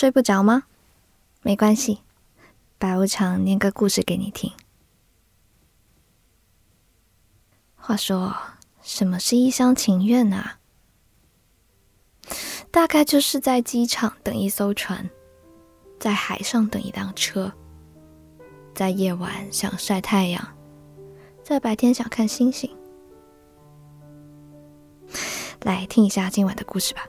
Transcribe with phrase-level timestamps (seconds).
[0.00, 0.62] 睡不着吗？
[1.42, 2.00] 没关系，
[2.78, 4.50] 白无常念个故事给你听。
[7.76, 8.34] 话说，
[8.80, 10.58] 什么是一厢情愿啊？
[12.70, 15.10] 大概就是在机场等一艘船，
[15.98, 17.52] 在海上等一辆车，
[18.74, 20.56] 在夜晚想晒太阳，
[21.44, 22.74] 在白天想看星星。
[25.60, 27.06] 来听一下今晚的故事吧。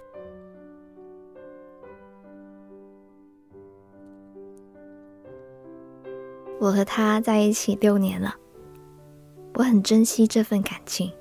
[6.62, 8.36] 我和他在一起六年了，
[9.56, 11.12] 我很珍惜这份感情。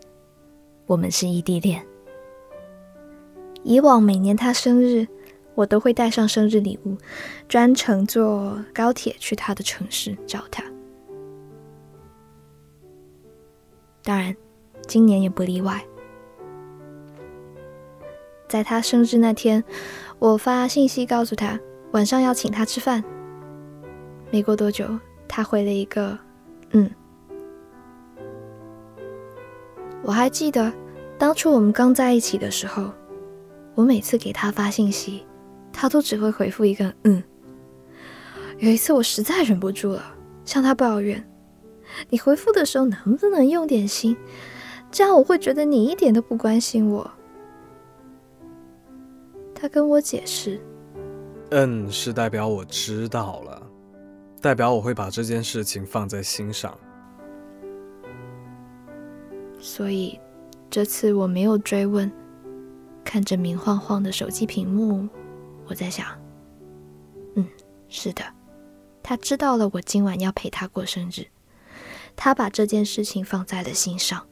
[0.84, 1.82] 我们是异地恋。
[3.62, 5.08] 以往每年他生日，
[5.54, 6.94] 我都会带上生日礼物，
[7.48, 10.62] 专程坐高铁去他的城市找他。
[14.02, 14.36] 当然，
[14.86, 15.82] 今年也不例外。
[18.46, 19.64] 在他生日那天，
[20.18, 21.58] 我发信息告诉他
[21.92, 23.02] 晚上要请他吃饭。
[24.30, 24.86] 没过多久。
[25.32, 26.18] 他回了一个
[26.74, 26.90] “嗯”。
[30.02, 30.72] 我还记得
[31.16, 32.90] 当初我们刚在一起的时候，
[33.76, 35.24] 我每次给他发信息，
[35.72, 37.22] 他都只会回复一个“嗯”。
[38.58, 40.02] 有一次我实在忍不住了，
[40.44, 41.24] 向他抱怨
[42.10, 44.16] ：“你回复的时候能不能用点心？
[44.90, 47.08] 这样我会觉得你一点都不关心我。”
[49.54, 50.60] 他跟我解释
[51.50, 53.59] ：“嗯，是代表我知道了。”
[54.40, 56.76] 代表我会把这件事情放在心上，
[59.58, 60.18] 所以
[60.70, 62.10] 这次我没有追问。
[63.02, 65.08] 看着明晃晃的手机屏幕，
[65.66, 66.06] 我在想：
[67.34, 67.46] 嗯，
[67.88, 68.22] 是的，
[69.02, 71.26] 他知道了我今晚要陪他过生日，
[72.14, 74.26] 他把这件事情放在了心上。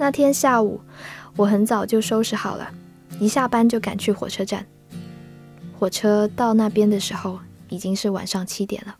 [0.00, 0.80] 那天下午，
[1.36, 2.72] 我很早就收拾好了，
[3.20, 4.66] 一下班就赶去火车站。
[5.78, 7.38] 火车到那边的时候，
[7.68, 8.96] 已经是晚上七点了。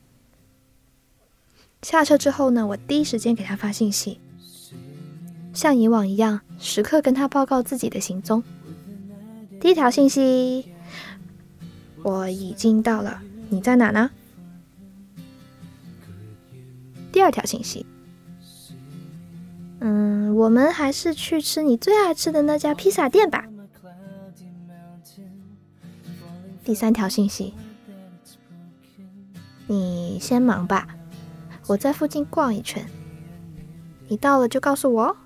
[1.80, 4.20] 下车之后呢，我第一时间给他发信息，
[5.54, 8.42] 像以往一样，时刻跟他报告自己的行踪。
[9.58, 10.70] 第一条信息：
[12.02, 14.10] 我已经到了，你在哪呢？
[17.10, 17.86] 第二条信息。
[19.80, 23.46] 嗯，我们还是去吃你最爱吃的那家披萨店吧。
[26.62, 27.54] 第三条信息，
[29.66, 30.86] 你先忙吧，
[31.66, 32.84] 我在附近逛一圈，
[34.06, 35.16] 你到了就告诉我。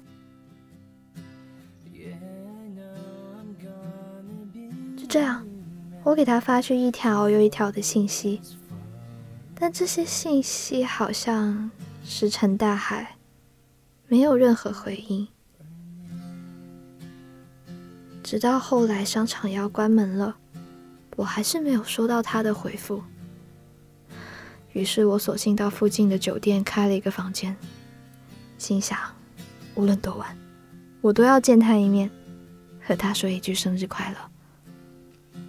[4.96, 5.44] 就这样，
[6.04, 8.40] 我给他发去一条又一条的信息，
[9.56, 11.72] 但这些信息好像
[12.04, 13.16] 石沉大海。
[14.14, 15.26] 没有任何回应，
[18.22, 20.36] 直到后来商场要关门了，
[21.16, 23.02] 我还是没有收到他的回复。
[24.72, 27.56] 于是我索性到附近的酒店开了一个房间，
[28.56, 28.96] 心想，
[29.74, 30.38] 无论多晚，
[31.00, 32.08] 我都要见他一面，
[32.86, 35.40] 和他说一句生日快乐。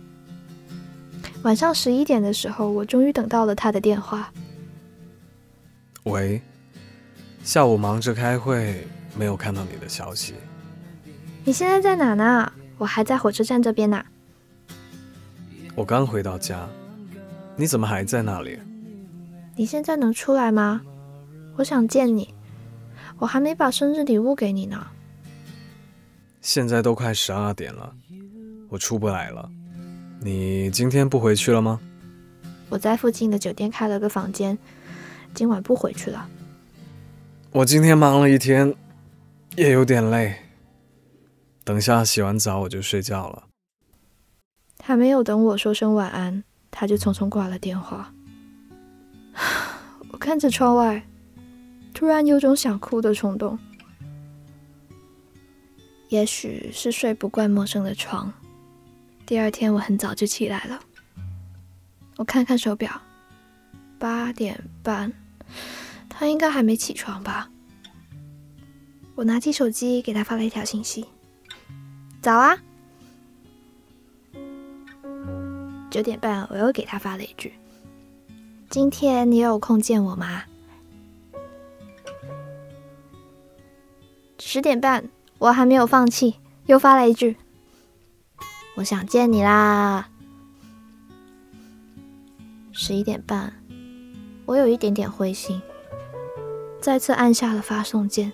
[1.44, 4.34] 晚上十一点的时候，我终于等到了他的电话。
[6.06, 6.42] 喂。
[7.46, 10.34] 下午忙着开会，没有看到你的消息。
[11.44, 12.52] 你现在在哪呢？
[12.80, 14.04] 我还在火车站这边呢。
[15.76, 16.68] 我刚回到家，
[17.56, 18.58] 你怎么还在那里？
[19.56, 20.82] 你现在能出来吗？
[21.56, 22.34] 我想见你，
[23.20, 24.88] 我还没把生日礼物给你呢。
[26.42, 27.94] 现在都快十二点了，
[28.70, 29.48] 我出不来了。
[30.20, 31.80] 你今天不回去了吗？
[32.70, 34.58] 我在附近的酒店开了个房间，
[35.36, 36.28] 今晚不回去了。
[37.56, 38.76] 我今天忙了一天，
[39.56, 40.36] 也有点累。
[41.64, 43.44] 等下洗完澡我就睡觉了。
[44.84, 48.14] 还没有等我说声晚安，他就匆匆挂了电话。
[50.12, 51.08] 我看着窗外，
[51.94, 53.58] 突然有种想哭的冲动。
[56.10, 58.34] 也许是睡不惯陌生的床，
[59.26, 60.78] 第二天我很早就起来了。
[62.18, 63.02] 我看看手表，
[63.98, 65.14] 八点半。
[66.18, 67.50] 他应该还没起床吧？
[69.16, 71.06] 我拿起手机给他发了一条信息
[72.24, 72.58] ：“早啊！”
[75.92, 77.54] 九点半，我又给他发了一句
[78.70, 80.44] ：“今天你有空见我吗？”
[84.40, 86.36] 十点半，我还没有放弃，
[86.66, 87.36] 又发了一句
[88.78, 90.10] ：“我想见你啦！”
[92.72, 93.54] 十一点半，
[94.46, 95.62] 我有一点点灰心。
[96.86, 98.32] 再次按下了发送键。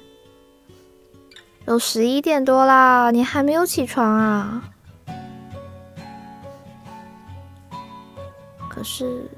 [1.64, 4.70] 都十一点多啦，你还没有起床啊？
[8.70, 9.30] 可是，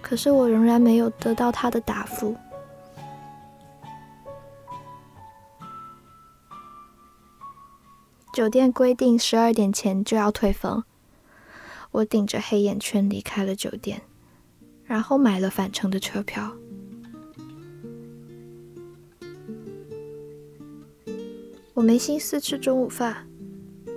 [0.00, 2.36] 可是我仍然没有得到他的答复。
[8.32, 10.84] 酒店规定十二点前就要退房，
[11.90, 14.02] 我顶着黑眼圈离开了酒店，
[14.84, 16.52] 然后买了返程的车票。
[21.76, 23.28] 我没心思吃中午饭，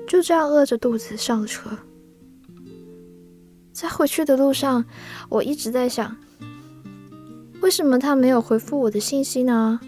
[0.06, 1.70] 就这样饿着肚子上了车。
[3.72, 4.84] 在回去的路上，
[5.30, 6.18] 我一直在想，
[7.62, 9.80] 为什么他没有回复我的信息呢？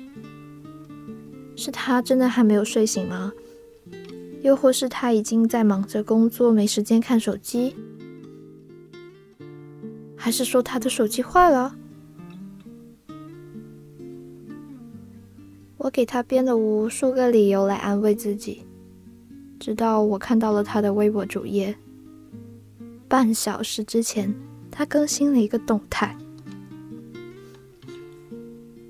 [1.57, 3.33] 是他真的还没有睡醒吗？
[4.41, 7.75] 又或是他已经在忙着工作，没时间看手机，
[10.15, 11.75] 还是说他的手机坏了？
[15.91, 18.65] 给他编了无数个理由来安慰自己，
[19.59, 21.75] 直到我看到了他的微博主页。
[23.07, 24.33] 半小时之前，
[24.71, 26.15] 他更新了一个动态，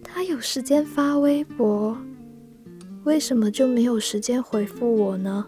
[0.03, 1.97] 他有时间发微博。
[3.03, 5.47] 为什么就没有时间回复我呢？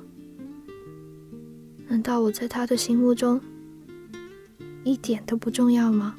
[1.88, 3.40] 难道我在他的心目中
[4.84, 6.16] 一点都不重要吗？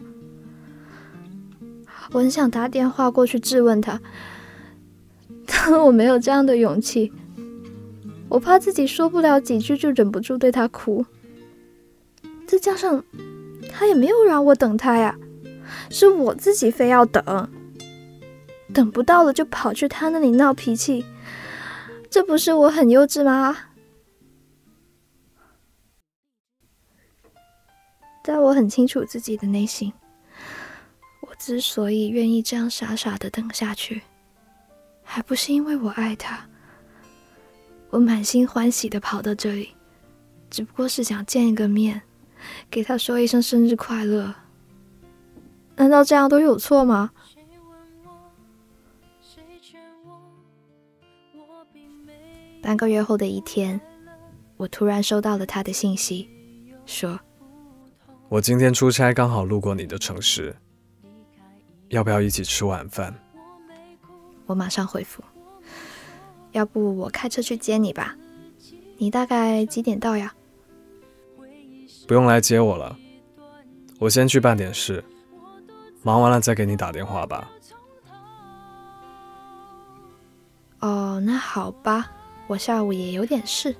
[2.12, 4.00] 我很想打电话过去质问他，
[5.46, 7.12] 但我没有这样的勇气。
[8.28, 11.04] 我怕自己说不了几句就忍不住对他哭。
[12.46, 13.04] 再加上
[13.70, 15.16] 他也没有让我等他呀，
[15.90, 17.50] 是我自己非要等，
[18.72, 21.04] 等不到了就跑去他那里闹脾气。
[22.10, 23.56] 这不是我很幼稚吗？
[28.22, 29.92] 但我很清楚自己的内心。
[31.20, 34.02] 我之所以愿意这样傻傻的等下去，
[35.04, 36.44] 还不是因为我爱他。
[37.90, 39.70] 我满心欢喜的跑到这里，
[40.50, 42.02] 只不过是想见一个面，
[42.68, 44.34] 给他说一声生日快乐。
[45.76, 47.12] 难道这样都有错吗？
[52.60, 53.80] 半个月后的一天，
[54.56, 56.28] 我突然收到了他的信息，
[56.86, 57.20] 说
[58.28, 60.56] ：“我今天出差，刚好路过你的城市，
[61.90, 63.14] 要不要一起吃晚饭？”
[64.46, 65.22] 我马上回复
[66.52, 68.16] ：“要不我开车去接你吧？
[68.98, 70.34] 你大概几点到呀？”
[72.06, 72.96] 不用来接我了，
[73.98, 75.02] 我先去办点事，
[76.02, 77.50] 忙完了再给你打电话吧。
[80.80, 82.10] 哦，那好吧。
[82.46, 83.74] 我下午也有点事，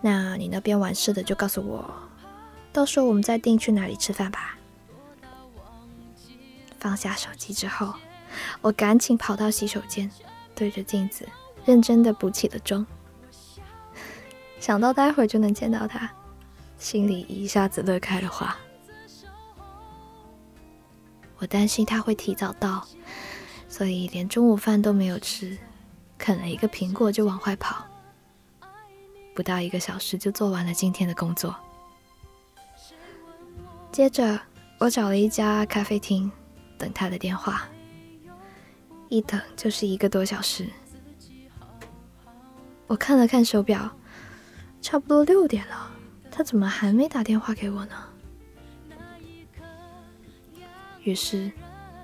[0.00, 1.84] 那你那边完事的就告诉我，
[2.72, 4.56] 到时候我们再定去哪里吃饭吧。
[6.78, 7.92] 放下手机之后，
[8.60, 10.10] 我赶紧跑到洗手间，
[10.54, 11.28] 对着镜子
[11.64, 12.86] 认真的补起了妆。
[14.58, 16.10] 想到待会儿就能见到他，
[16.78, 18.56] 心里一下子乐开了花。
[21.38, 22.84] 我担心他会提早到，
[23.68, 25.56] 所以连中午饭都没有吃。
[26.18, 27.86] 啃了一个苹果就往外跑，
[29.36, 31.54] 不到一个小时就做完了今天的工作。
[33.92, 34.40] 接着
[34.78, 36.28] 我找了一家咖啡厅
[36.76, 37.68] 等他的电话，
[39.08, 40.66] 一等就是一个多小时。
[42.86, 43.90] 我看了看手表，
[44.80, 45.90] 差不多六点了，
[46.30, 47.94] 他怎么还没打电话给我呢？
[51.02, 51.50] 于是，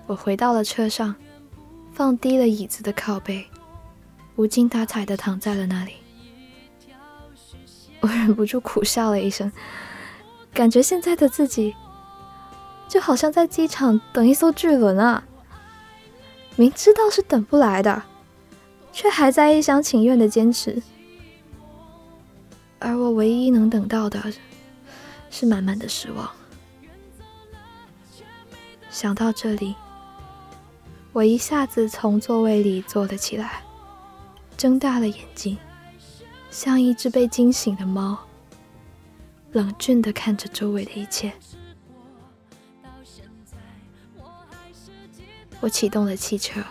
[0.07, 1.15] 我回到了车上，
[1.93, 3.47] 放低了椅子的靠背。
[4.37, 5.93] 无精打采的躺在了那里，
[8.01, 9.53] 我忍不住苦笑了一声，
[10.53, 11.73] 感觉现在的自己
[12.89, 15.23] 就好像在机场等一艘巨轮啊！
[16.57, 18.03] 明知道是等不来的，
[18.93, 20.81] 却还在一厢情愿的坚持，
[22.79, 24.23] 而我唯一能等到的
[25.31, 26.31] 是满满的失望。
[28.89, 29.75] 想到这里，
[31.13, 33.63] 我一下子从座位里坐了起来。
[34.57, 35.59] 睁大了眼睛，
[36.49, 38.17] 像一只被惊醒的猫，
[39.51, 41.33] 冷峻的看着周围的一切。
[45.65, 46.63] 我启动了汽车，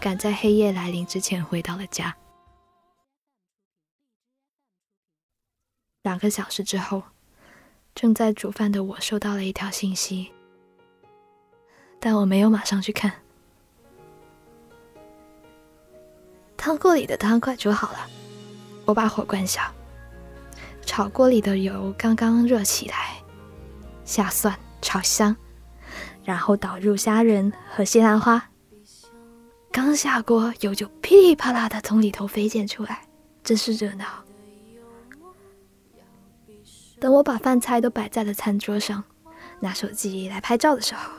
[0.00, 2.16] 赶在黑夜来临之前回到了家。
[6.04, 7.02] 两个小时之后，
[7.94, 10.32] 正在煮饭的我收到了一条信息，
[12.00, 13.12] 但我没有马上去看。
[16.56, 18.08] 汤锅里的汤快煮好了，
[18.86, 19.60] 我把火关小。
[20.80, 23.22] 炒锅里的油刚刚热起来，
[24.06, 25.36] 下蒜炒香，
[26.28, 28.50] 然后倒入虾仁和西兰花，
[29.72, 33.08] 刚下锅，油就噼里啪啦的从里头飞溅出来，
[33.42, 34.04] 真是热闹。
[37.00, 39.02] 等我把饭菜都摆在了餐桌上，
[39.60, 41.10] 拿手机来拍照的时候，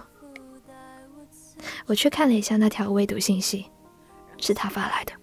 [1.87, 3.65] 我去看了一下那条未读信息，
[4.37, 5.13] 是他发来的。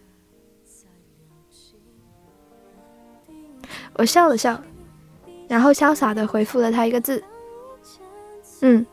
[3.94, 4.60] 我笑了笑，
[5.46, 7.22] 然后潇洒的回复了他一个字
[8.62, 8.84] ：“嗯。”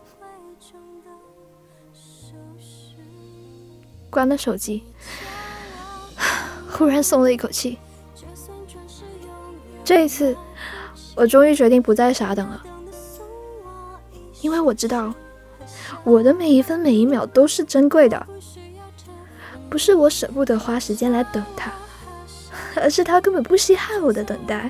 [4.13, 4.83] 关了手机，
[6.71, 7.79] 忽然松了一口气。
[9.83, 10.37] 这一次，
[11.15, 12.63] 我终于决定不再傻等了，
[14.41, 15.11] 因为我知道，
[16.03, 18.27] 我的每一分每一秒都是珍贵的。
[19.69, 21.71] 不是我舍不得花时间来等他，
[22.75, 24.69] 而是他根本不稀罕我的等待。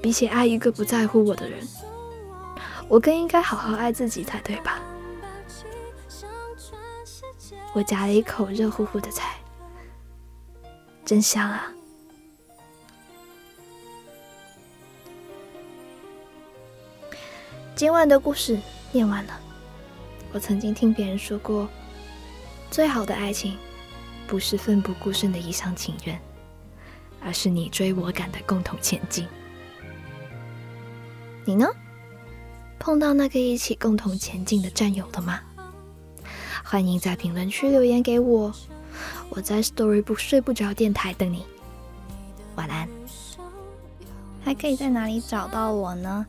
[0.00, 1.58] 比起爱一个不在乎我的人，
[2.88, 4.80] 我更应该好好爱自己才对吧？
[7.74, 9.36] 我夹了一口热乎乎的菜，
[11.06, 11.72] 真香啊！
[17.74, 18.58] 今晚的故事
[18.92, 19.40] 念完了。
[20.32, 21.66] 我曾经听别人说过，
[22.70, 23.56] 最好的爱情
[24.26, 26.20] 不是奋不顾身的一厢情愿，
[27.22, 29.26] 而是你追我赶的共同前进。
[31.46, 31.66] 你呢？
[32.78, 35.40] 碰到那个一起共同前进的战友了吗？
[36.72, 38.50] 欢迎在评论区留言给我，
[39.28, 41.44] 我在 Story 不睡不着电台等你。
[42.54, 42.88] 晚安。
[44.42, 46.26] 还可以在哪里找到我呢？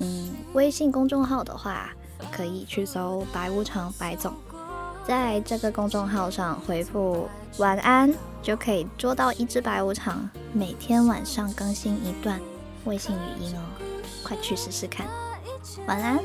[0.00, 1.88] 嗯，微信公众号的话，
[2.30, 4.34] 可以去搜“白无常白总”，
[5.08, 7.26] 在这个公众号上回复
[7.56, 8.12] “晚安”，
[8.44, 10.28] 就可以捉到一只白无常。
[10.52, 12.38] 每天晚上更新一段
[12.84, 13.62] 微信语音哦，
[14.22, 15.06] 快去试试看。
[15.86, 16.18] 晚安。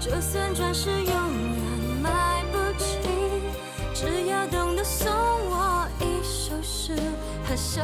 [0.00, 1.16] 就算钻石永远
[2.02, 2.98] 买不起，
[3.94, 6.94] 只要懂得送我一首诗
[7.46, 7.80] 和小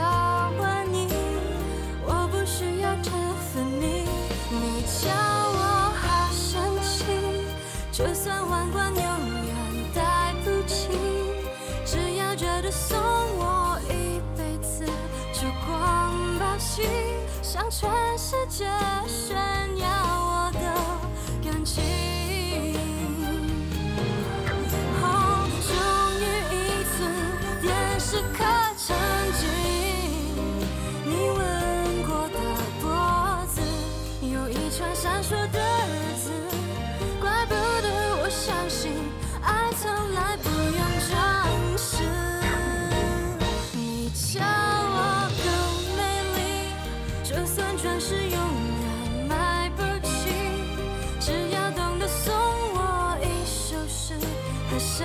[54.68, 55.04] 他傻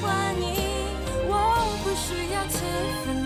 [0.00, 0.56] 欢你
[1.28, 2.60] 我不需要天
[3.04, 3.23] 分